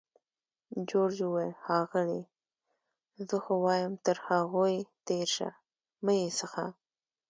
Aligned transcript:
جورج 0.89 1.17
وویل: 1.25 1.53
ښاغلې! 1.63 2.21
زه 3.27 3.37
خو 3.43 3.53
وایم 3.65 3.93
تر 4.05 4.17
هغوی 4.27 4.75
تېر 5.07 5.27
شه، 5.35 5.49
مه 6.03 6.13
یې 6.19 6.27
څښه. 6.37 6.65